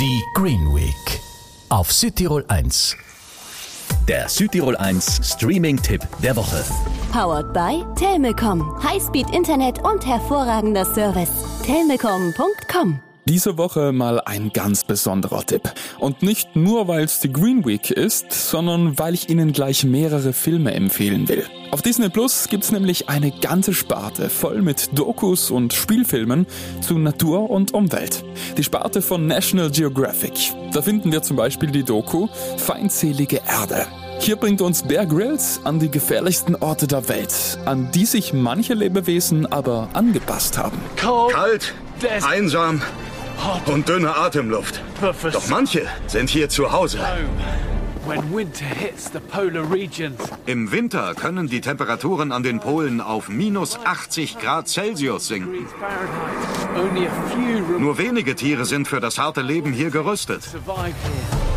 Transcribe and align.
Die 0.00 0.22
Green 0.32 0.72
Week 0.72 1.20
auf 1.70 1.92
Südtirol 1.92 2.44
1. 2.46 2.96
Der 4.06 4.28
Südtirol 4.28 4.76
1 4.76 5.32
Streaming-Tipp 5.32 6.06
der 6.22 6.36
Woche. 6.36 6.64
Powered 7.10 7.52
by 7.52 7.84
Telmecom. 7.96 8.80
Highspeed 8.80 9.28
Internet 9.34 9.80
und 9.84 10.06
hervorragender 10.06 10.84
Service. 10.84 11.32
Telmecom.com 11.64 13.07
diese 13.28 13.58
Woche 13.58 13.92
mal 13.92 14.20
ein 14.22 14.50
ganz 14.52 14.84
besonderer 14.84 15.44
Tipp. 15.44 15.70
Und 15.98 16.22
nicht 16.22 16.56
nur, 16.56 16.88
weil 16.88 17.04
es 17.04 17.20
die 17.20 17.30
Green 17.30 17.64
Week 17.66 17.90
ist, 17.90 18.32
sondern 18.32 18.98
weil 18.98 19.12
ich 19.12 19.28
Ihnen 19.28 19.52
gleich 19.52 19.84
mehrere 19.84 20.32
Filme 20.32 20.72
empfehlen 20.72 21.28
will. 21.28 21.44
Auf 21.70 21.82
Disney 21.82 22.08
Plus 22.08 22.48
gibt's 22.48 22.72
nämlich 22.72 23.10
eine 23.10 23.30
ganze 23.30 23.74
Sparte 23.74 24.30
voll 24.30 24.62
mit 24.62 24.98
Dokus 24.98 25.50
und 25.50 25.74
Spielfilmen 25.74 26.46
zu 26.80 26.96
Natur 26.98 27.50
und 27.50 27.74
Umwelt. 27.74 28.24
Die 28.56 28.64
Sparte 28.64 29.02
von 29.02 29.26
National 29.26 29.70
Geographic. 29.70 30.54
Da 30.72 30.80
finden 30.80 31.12
wir 31.12 31.22
zum 31.22 31.36
Beispiel 31.36 31.70
die 31.70 31.84
Doku 31.84 32.28
Feindselige 32.56 33.42
Erde. 33.46 33.86
Hier 34.20 34.36
bringt 34.36 34.62
uns 34.62 34.82
Bear 34.82 35.04
Grylls 35.04 35.60
an 35.64 35.78
die 35.78 35.90
gefährlichsten 35.90 36.56
Orte 36.56 36.86
der 36.86 37.08
Welt, 37.10 37.58
an 37.66 37.90
die 37.92 38.06
sich 38.06 38.32
manche 38.32 38.72
Lebewesen 38.72 39.44
aber 39.44 39.90
angepasst 39.92 40.56
haben. 40.56 40.78
Kalt, 40.96 41.74
einsam 42.26 42.80
und 43.66 43.88
dünne 43.88 44.16
Atemluft. 44.16 44.80
Doch 45.00 45.48
manche 45.48 45.86
sind 46.06 46.30
hier 46.30 46.48
zu 46.48 46.72
Hause. 46.72 46.98
Im 50.46 50.72
Winter 50.72 51.14
können 51.14 51.46
die 51.46 51.60
Temperaturen 51.60 52.32
an 52.32 52.42
den 52.42 52.58
Polen 52.60 53.00
auf 53.00 53.28
minus 53.28 53.78
80 53.84 54.38
Grad 54.38 54.68
Celsius 54.68 55.28
sinken. 55.28 55.66
Nur 57.78 57.98
wenige 57.98 58.34
Tiere 58.34 58.64
sind 58.64 58.88
für 58.88 59.00
das 59.00 59.18
harte 59.18 59.42
Leben 59.42 59.72
hier 59.72 59.90
gerüstet. 59.90 60.42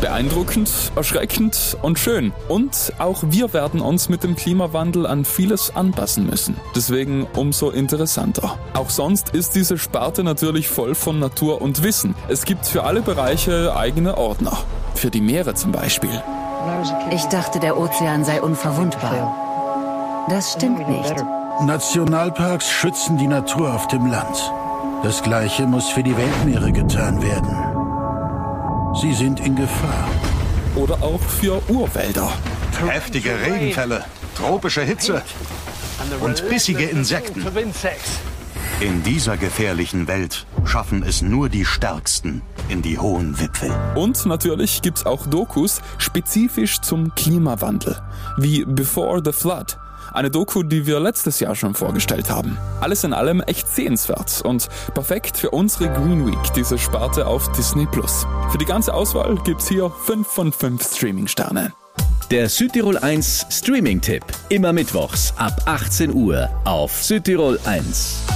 Beeindruckend, 0.00 0.70
erschreckend 0.94 1.76
und 1.82 1.98
schön. 1.98 2.32
Und 2.48 2.92
auch 2.98 3.22
wir 3.26 3.52
werden 3.52 3.80
uns 3.80 4.08
mit 4.08 4.22
dem 4.22 4.36
Klimawandel 4.36 5.06
an 5.06 5.24
vieles 5.24 5.74
anpassen 5.74 6.26
müssen. 6.26 6.56
Deswegen 6.74 7.26
umso 7.34 7.70
interessanter. 7.70 8.58
Auch 8.74 8.90
sonst 8.90 9.30
ist 9.30 9.54
diese 9.54 9.78
Sparte 9.78 10.22
natürlich 10.22 10.68
voll 10.68 10.94
von 10.94 11.18
Natur 11.18 11.62
und 11.62 11.82
Wissen. 11.82 12.14
Es 12.28 12.44
gibt 12.44 12.66
für 12.66 12.84
alle 12.84 13.00
Bereiche 13.00 13.74
eigene 13.76 14.18
Ordner. 14.18 14.58
Für 14.94 15.10
die 15.10 15.20
Meere 15.20 15.54
zum 15.54 15.72
Beispiel. 15.72 16.22
Ich 17.10 17.24
dachte, 17.26 17.60
der 17.60 17.78
Ozean 17.78 18.24
sei 18.24 18.42
unverwundbar. 18.42 20.26
Das 20.28 20.52
stimmt 20.52 20.88
nicht. 20.88 21.14
Nationalparks 21.64 22.68
schützen 22.68 23.16
die 23.16 23.28
Natur 23.28 23.74
auf 23.74 23.88
dem 23.88 24.06
Land. 24.06 24.52
Das 25.02 25.22
Gleiche 25.22 25.66
muss 25.66 25.88
für 25.88 26.02
die 26.02 26.16
Weltmeere 26.16 26.72
getan 26.72 27.22
werden. 27.22 27.75
Sie 29.00 29.12
sind 29.12 29.40
in 29.40 29.54
Gefahr. 29.56 30.08
Oder 30.74 31.02
auch 31.02 31.20
für 31.20 31.60
Urwälder. 31.68 32.32
Heftige 32.88 33.38
Regenfälle, 33.40 34.04
tropische 34.34 34.82
Hitze 34.82 35.22
und 36.20 36.48
bissige 36.48 36.84
Insekten. 36.84 37.44
In 38.80 39.02
dieser 39.02 39.36
gefährlichen 39.36 40.08
Welt 40.08 40.46
schaffen 40.64 41.02
es 41.02 41.22
nur 41.22 41.48
die 41.48 41.64
Stärksten 41.64 42.42
in 42.68 42.82
die 42.82 42.98
hohen 42.98 43.38
Wipfel. 43.38 43.70
Und 43.94 44.24
natürlich 44.26 44.82
gibt's 44.82 45.04
auch 45.04 45.26
Dokus 45.26 45.80
spezifisch 45.98 46.80
zum 46.80 47.14
Klimawandel, 47.14 48.00
wie 48.38 48.64
Before 48.64 49.22
the 49.24 49.32
Flood 49.32 49.78
eine 50.12 50.30
Doku, 50.30 50.62
die 50.62 50.86
wir 50.86 51.00
letztes 51.00 51.40
Jahr 51.40 51.54
schon 51.54 51.74
vorgestellt 51.74 52.30
haben. 52.30 52.58
Alles 52.80 53.04
in 53.04 53.12
allem 53.12 53.40
echt 53.40 53.68
sehenswert 53.68 54.42
und 54.42 54.68
perfekt 54.94 55.36
für 55.36 55.50
unsere 55.50 55.88
Green 55.92 56.26
Week, 56.26 56.52
diese 56.54 56.78
Sparte 56.78 57.26
auf 57.26 57.50
Disney 57.52 57.86
Plus. 57.86 58.26
Für 58.50 58.58
die 58.58 58.64
ganze 58.64 58.94
Auswahl 58.94 59.36
gibt's 59.44 59.68
hier 59.68 59.90
5 59.90 60.26
von 60.26 60.52
5 60.52 60.82
Streaming-Sterne. 60.94 61.72
Der 62.30 62.48
Südtirol 62.48 62.98
1 62.98 63.46
Streaming-Tipp. 63.50 64.24
Immer 64.48 64.72
mittwochs 64.72 65.32
ab 65.36 65.62
18 65.66 66.12
Uhr 66.12 66.48
auf 66.64 67.02
Südtirol 67.02 67.60
1. 67.64 68.35